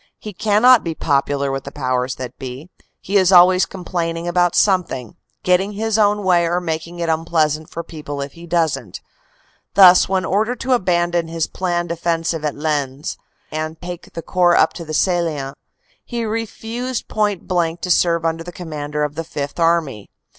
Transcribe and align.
He 0.17 0.33
cannot 0.33 0.83
be 0.83 0.95
popular 0.95 1.51
with 1.51 1.63
the 1.63 1.71
powers 1.71 2.15
that 2.15 2.39
be; 2.39 2.71
he 3.01 3.17
is 3.17 3.31
always 3.31 3.67
complaining 3.67 4.27
about 4.27 4.55
something; 4.55 5.15
getting 5.43 5.73
his 5.73 5.99
own 5.99 6.23
way 6.23 6.47
or 6.47 6.59
making 6.59 6.97
it 6.97 7.07
unpleasant 7.07 7.69
for 7.69 7.83
people 7.83 8.19
if 8.19 8.31
he 8.31 8.47
doesn 8.47 8.93
t. 8.93 9.01
Thus, 9.75 10.09
when 10.09 10.25
ordered 10.25 10.59
to 10.61 10.73
abandon 10.73 11.27
his 11.27 11.45
planned 11.45 11.91
offensive 11.91 12.43
at 12.43 12.55
Lens 12.55 13.15
and 13.51 13.79
take 13.79 14.13
the 14.13 14.23
Corps 14.23 14.55
up 14.57 14.73
to 14.73 14.85
the 14.85 14.95
Salient, 14.95 15.55
he 16.03 16.25
refuses 16.25 17.03
point 17.03 17.47
blank 17.47 17.81
to 17.81 17.91
serve 17.91 18.25
under 18.25 18.43
the 18.43 18.51
Commander 18.51 19.03
of 19.03 19.13
the 19.13 19.23
Fifth 19.23 19.59
Army. 19.59 20.09